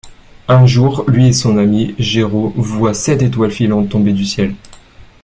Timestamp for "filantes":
3.51-3.89